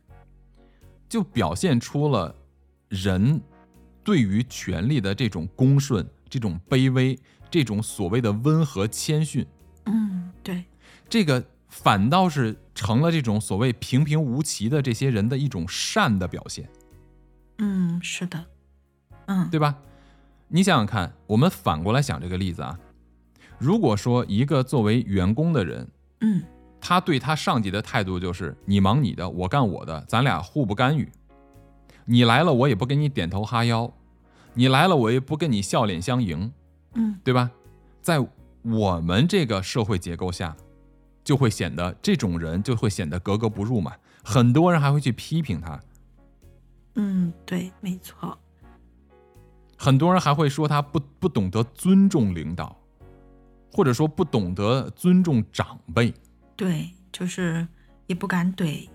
[1.07, 2.35] 就表现出了
[2.89, 3.39] 人
[4.03, 7.17] 对于权力的这种恭顺、这种卑微、
[7.49, 9.45] 这种所谓的温和谦逊。
[9.85, 10.65] 嗯，对，
[11.07, 16.67] 这个反倒是成了这种所谓平平无奇的这些人的一种善的表现。
[17.59, 18.43] 嗯，是的，
[19.27, 19.77] 嗯，对吧？
[20.47, 22.79] 你想想看，我们反过来想这个例子啊，
[23.57, 25.87] 如果说一个作为员工的人，
[26.21, 26.43] 嗯。
[26.87, 31.11] 他对他上级的态度就是你忙你的，我干我的，咱俩互不干预。
[32.05, 33.91] 你来了，我也不跟你点头哈腰；
[34.53, 36.53] 你来了，我也不跟你笑脸相迎，
[36.93, 37.49] 嗯，对吧？
[38.03, 38.23] 在
[38.61, 40.55] 我们这个社会结构下，
[41.23, 43.91] 就会显得这种人就会显得格格不入嘛。
[44.23, 45.81] 很多人还会去批评他。
[46.97, 48.37] 嗯，对，没错。
[49.77, 52.75] 很多人还会说他不不懂得尊重领导，
[53.71, 56.13] 或者说不懂得尊重长辈。
[56.55, 57.67] 对，就是
[58.07, 58.87] 也不敢怼，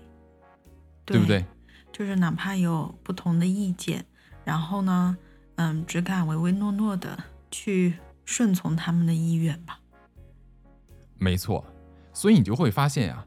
[1.05, 1.45] 对不对？
[1.91, 4.05] 就是哪怕有不同的意见，
[4.43, 5.17] 然后呢，
[5.55, 9.79] 嗯，只敢唯唯诺诺的去顺从他们的意愿吧。
[11.19, 11.63] 没错，
[12.13, 13.25] 所以你就会发现呀，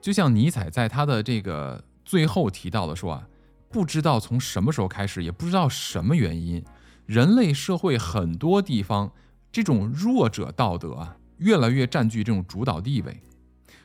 [0.00, 3.28] 就像尼采在他的这个最后提到的说啊，
[3.68, 6.64] 不知道从什么时候开始，也不知道什么原因，
[7.06, 9.12] 人类社会很多地方
[9.52, 13.20] 这种弱者道德啊，越来越占据这种主导地位。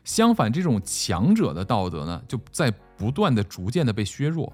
[0.03, 4.51] 相反，这种强者的道德呢，就在不断的、逐渐的被削弱。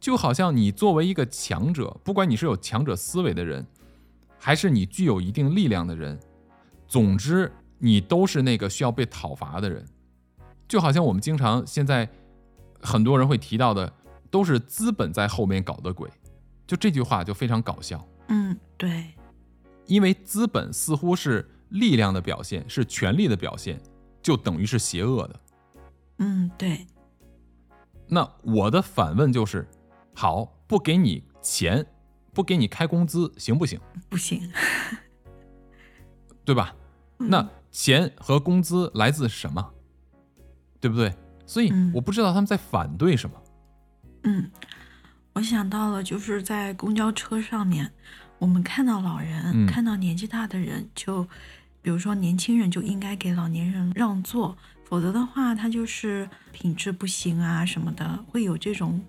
[0.00, 3.64] 就好像你作为一个强者，不管你是有强者思维的人，
[4.36, 6.18] 还是你具有一定力量的人，
[6.88, 9.84] 总之你都是那个需要被讨伐的人。
[10.66, 12.08] 就好像我们经常现在
[12.80, 13.92] 很多人会提到的，
[14.30, 16.10] 都是资本在后面搞的鬼。
[16.66, 18.06] 就这句话就非常搞笑。
[18.28, 19.14] 嗯，对，
[19.86, 23.80] 因为资本似乎是力量的表现，是权力的表现。
[24.22, 25.40] 就等于是邪恶的，
[26.18, 26.86] 嗯，对。
[28.06, 29.66] 那我的反问就是：
[30.14, 31.84] 好，不给你钱，
[32.32, 33.80] 不给你开工资，行不行？
[34.08, 34.48] 不行，
[36.44, 36.72] 对吧？
[37.18, 39.74] 那钱和工资来自什么？
[40.80, 41.12] 对不对？
[41.44, 43.42] 所以我不知道他们在反对什么。
[44.22, 44.48] 嗯，
[45.32, 47.90] 我想到了，就是在公交车上面，
[48.38, 51.26] 我们看到老人，看到年纪大的人就。
[51.84, 59.04] 比如说，年轻人就应该给老年人让座，否则的话，他就是品质不行啊什么的，会有这种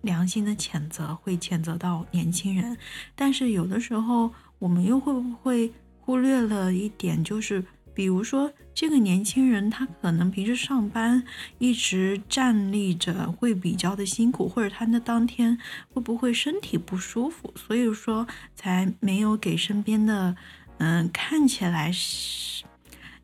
[0.00, 2.74] 良心的谴责，会谴责到年轻人。
[3.14, 5.70] 但是有的时候，我们又会不会
[6.00, 7.62] 忽略了一点，就是
[7.94, 11.22] 比如说这个年轻人他可能平时上班
[11.58, 15.56] 一直站立着，会比较的辛苦，或者他那当天
[15.92, 20.36] 会不会身体不舒服，所以说才没有给身边的。
[20.78, 22.64] 嗯，看起来是，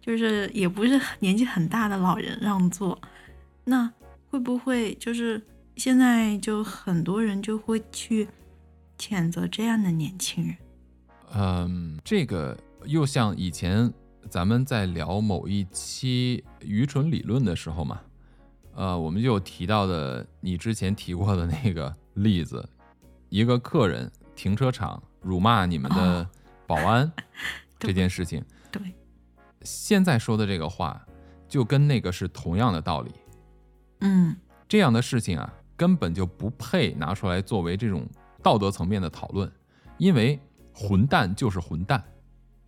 [0.00, 2.96] 就是也不是年纪很大的老人让座，
[3.64, 3.92] 那
[4.30, 5.42] 会不会就是
[5.74, 8.28] 现在就很多人就会去
[8.96, 10.56] 谴责这样的年轻人？
[11.34, 12.56] 嗯，这个
[12.86, 13.92] 又像以前
[14.28, 18.00] 咱们在聊某一期愚蠢理论的时候嘛，
[18.74, 22.68] 呃，我们就提到的你之前提过的那个例子，
[23.28, 26.28] 一个客人停车场辱骂你们的
[26.66, 27.10] 保安
[27.78, 28.44] 这件事情。
[28.70, 28.94] 对，
[29.62, 31.04] 现在说的这个话，
[31.48, 33.10] 就跟那个是同样的道理。
[34.00, 34.36] 嗯，
[34.68, 38.06] 这样的事情啊，根本就不配拿出来作为这种
[38.42, 39.50] 道德层面的讨论，
[39.98, 40.38] 因为
[40.72, 42.02] 混蛋就是混蛋，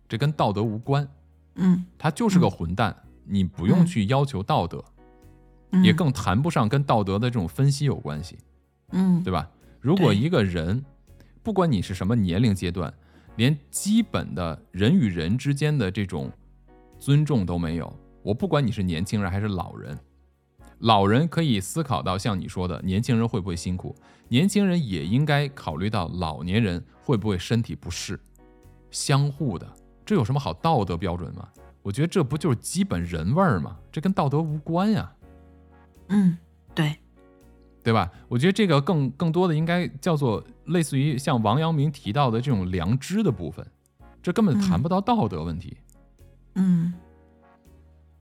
[0.09, 1.07] 这跟道德无关。
[1.55, 2.95] 嗯，他就是个混蛋，
[3.25, 4.83] 你不用去要求道德，
[5.83, 8.37] 也更谈不上跟道德的这种分析有关系。
[8.91, 9.49] 嗯，对吧？
[9.79, 10.83] 如果一个人，
[11.41, 12.93] 不管你是什么年龄阶段，
[13.35, 16.31] 连基本的人与人之间的这种
[16.97, 19.97] 尊重都没有，我不管你是年轻人还是老人，
[20.79, 23.95] 老人可以思考到像你说的，年轻人会不会辛苦？
[24.29, 28.19] 年轻人也应该考虑到老年人会不会身体不适，
[28.89, 29.67] 相互的。
[30.05, 31.47] 这有什么好道德标准吗？
[31.81, 33.77] 我觉得这不就是基本人味儿吗？
[33.91, 35.13] 这跟道德无关呀。
[36.07, 36.37] 嗯，
[36.73, 36.95] 对，
[37.83, 38.09] 对吧？
[38.27, 43.65] 我觉得这个更更多的应该叫做类似于像王阳明提到的这种良知的部分，
[44.21, 45.77] 这根本谈不到道德问题。
[46.55, 46.93] 嗯，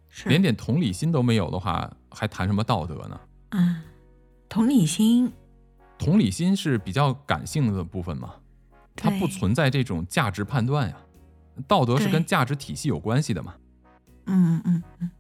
[0.09, 3.21] 是连点同理心都没有的话，还谈什么道德呢？
[3.51, 3.83] 嗯，
[4.49, 5.33] 同理心，
[5.99, 8.35] 同理心是比较感性的部分嘛，
[8.97, 10.97] 它不存在这种价值判断呀。
[11.63, 13.55] 道德是跟价值体系有关系的嘛？
[14.27, 15.11] 嗯嗯嗯。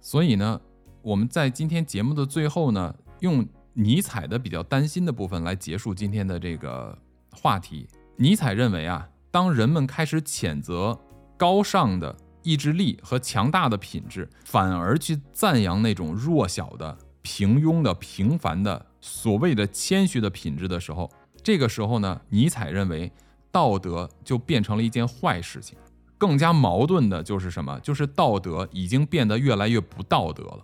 [0.00, 0.60] 所以呢，
[1.02, 6.96] 我们在今天节目的最后呢，用尼采的比较担心的部分来结束今天的这个
[7.32, 7.86] 话题。
[8.16, 10.98] 尼采认为啊，当人们开始谴责
[11.36, 21.10] 高尚的意志力和强大的品质，反而去赞扬那种弱小的、平庸的、平凡的、所谓的谦虚的品质的时候，
[21.42, 23.12] 这个时候呢，尼采认为。
[23.58, 25.76] 道德就变成了一件坏事情，
[26.16, 27.76] 更加矛盾的就是什么？
[27.80, 30.60] 就是道德已经变得越来越不道德了。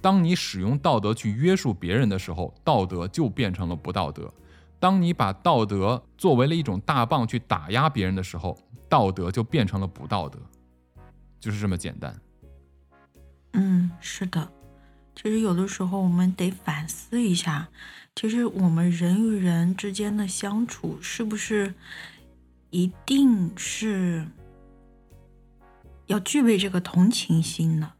[0.00, 4.32] 当你使用道德去约束别人的时候，道德就变成了不道德；
[4.78, 8.56] 当你把道德作为了一种大棒去打压别人的时候，
[8.88, 10.38] 道德就变成了不道德，
[11.40, 12.16] 就是这么简单。
[13.54, 14.48] 嗯，是的。
[15.16, 17.68] 其实有的时候我们得反思一下。
[18.20, 21.72] 其实我们人与人之间的相处，是不是
[22.70, 24.26] 一定是
[26.06, 27.92] 要具备这个同情心呢？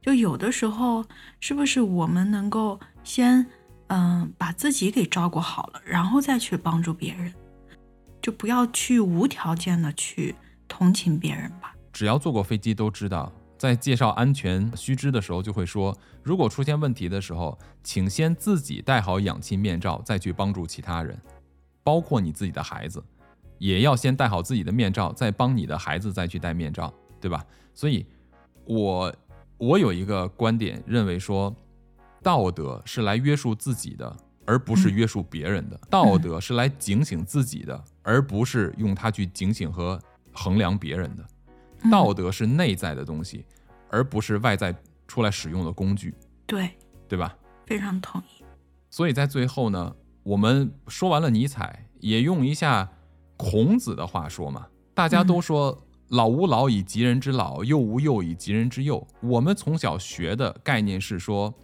[0.00, 1.04] 就有的时候，
[1.40, 3.44] 是不是我们能够先
[3.88, 7.30] 嗯把自己给照顾好了，然后再去帮助别人，
[8.22, 10.34] 就不要去无条件的去
[10.66, 11.74] 同情别人吧？
[11.92, 13.30] 只要坐过飞机都知道。
[13.56, 21.18] 在介绍安全须知的时候，就会说，如果出现问题的时候，请先自己戴好氧气面罩，再去帮助其他人，
[21.82, 23.02] 包括你自己的孩子，
[23.58, 27.44] 也要先戴好自己的面罩，再帮你的孩子再去戴面罩，对吧？
[27.72, 28.04] 所以，
[28.66, 29.14] 我
[29.56, 31.54] 我有一个观点，认为说，
[32.22, 39.98] 道德是来约束自己的，而不是约束别人的；道德是来警醒自己的，而不是用它去警醒和
[40.32, 41.24] 衡量别人的。
[41.90, 43.44] 道德是内在的东西。
[43.90, 44.74] 而不是外在
[45.06, 46.12] 出来使用的工具，
[46.48, 46.68] 对
[47.06, 47.36] 对吧？
[47.64, 48.44] 非常同意。
[48.90, 52.90] 所以在最后呢，我们说完了尼采，也用一下
[53.36, 54.66] 孔子的话说嘛。
[54.94, 59.06] 大家都说“老吾老以及人之老，幼吾幼以及人之幼”。
[59.22, 61.54] 我们从小学的概念是说，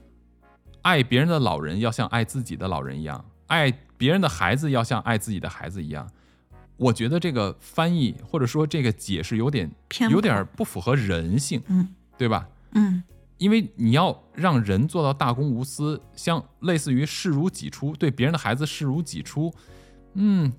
[0.83, 6.09] 爱别人的老人要像爱自己的老人一样，爱别人的孩子要像爱自己的孩子一样。
[6.81, 9.71] 我觉得这个翻译或者说这个解释有点
[10.11, 11.63] 有点不符合人性。
[11.69, 11.95] 嗯。
[12.21, 12.47] 对吧？
[12.73, 13.03] 嗯，
[13.39, 19.51] 因为你要让人做到大公无私，像类似于视如己出，对别人的孩子视如己出，
[20.13, 20.53] 嗯，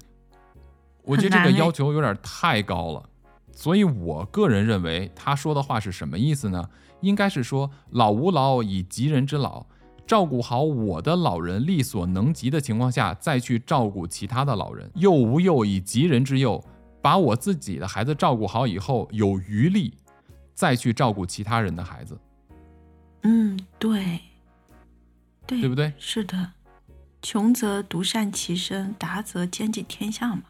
[1.03, 3.07] 我觉得这个要求有点太高了。
[3.51, 6.67] 所以我个人认为，他说的话是什么意思呢？
[7.01, 9.67] 应该是说，老吾老以及人之老，
[10.05, 16.63] 照顾好我的老人力所能及的情况下，再去照顾其他的老人；幼吾幼以及人之幼，
[17.01, 19.93] 把我自己的孩子照顾好以后，有余力。
[20.53, 22.15] 再去照顾其他人的孩子，
[23.23, 24.19] 嗯，对，
[25.47, 25.91] 对，对不对？
[25.97, 26.51] 是的，
[27.19, 30.43] 穷则独善其身，达则兼济天下嘛。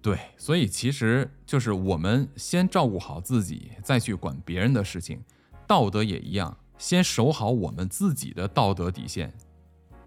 [0.00, 5.22] 对，所以其实就是我们先照顾好自己，再去管别人的事情。
[5.66, 9.32] 道德也一样，先守好我们自己的道德底线，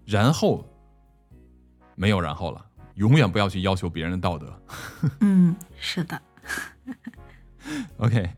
[0.04, 0.66] 然后
[1.94, 2.64] 没有然后了，
[2.94, 4.62] 永远不要去要求别人的道德。
[5.20, 6.20] 嗯，是的。
[7.98, 8.28] OK。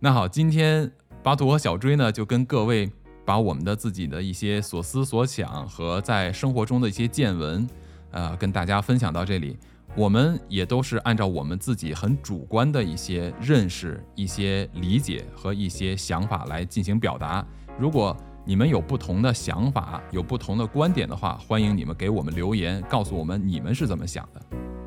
[0.00, 0.90] 那好，今天
[1.22, 2.90] 巴图和小追呢，就跟各位
[3.24, 7.66] 把我们的自己的一些所思所想和在生活中的一些见闻，
[8.10, 9.58] 呃，跟大家分享到这里。
[9.96, 17.46] 我们也都是按照我们自己很主观的一些认识、一些理解和一些想法来进行表达。
[17.78, 24.40] 如果你们有不同的想法、有不同的观点的话，欢迎你们给我们留言，告诉我们你们是怎么想的，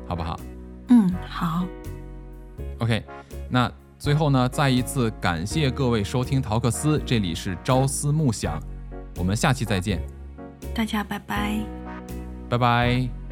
[0.06, 0.38] 好不好？
[0.88, 1.66] 嗯，好。
[2.78, 3.02] OK，
[3.50, 8.62] 那最后呢，再一次感谢各位收听陶克斯，这里是朝思暮想，
[9.16, 10.00] 我们下期再见，
[10.74, 11.58] 大家拜拜，
[12.48, 13.27] 拜拜。